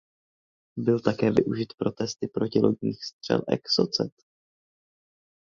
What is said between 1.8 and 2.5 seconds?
testy